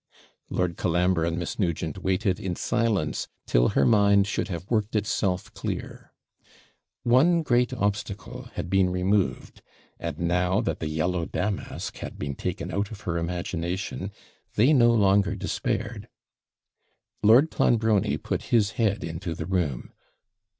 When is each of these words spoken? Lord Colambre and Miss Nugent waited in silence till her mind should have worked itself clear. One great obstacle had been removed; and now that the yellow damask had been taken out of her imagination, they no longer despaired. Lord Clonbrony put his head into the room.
Lord 0.49 0.77
Colambre 0.77 1.25
and 1.25 1.37
Miss 1.37 1.59
Nugent 1.59 1.99
waited 1.99 2.39
in 2.39 2.55
silence 2.55 3.27
till 3.45 3.69
her 3.77 3.85
mind 3.85 4.25
should 4.25 4.47
have 4.47 4.65
worked 4.67 4.95
itself 4.95 5.53
clear. 5.53 6.11
One 7.03 7.43
great 7.43 7.71
obstacle 7.71 8.49
had 8.55 8.67
been 8.67 8.89
removed; 8.89 9.61
and 9.99 10.17
now 10.21 10.59
that 10.61 10.79
the 10.79 10.87
yellow 10.87 11.25
damask 11.27 11.97
had 11.97 12.17
been 12.17 12.33
taken 12.33 12.71
out 12.71 12.89
of 12.89 13.01
her 13.01 13.19
imagination, 13.19 14.11
they 14.55 14.73
no 14.73 14.91
longer 14.91 15.35
despaired. 15.35 16.07
Lord 17.21 17.51
Clonbrony 17.51 18.17
put 18.17 18.45
his 18.45 18.71
head 18.81 19.03
into 19.03 19.35
the 19.35 19.45
room. 19.45 19.91